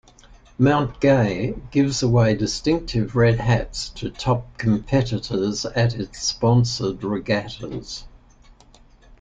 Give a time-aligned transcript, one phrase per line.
[0.57, 8.05] Mount Gay gives away distinctive red hats to top competitors at its sponsored regattas.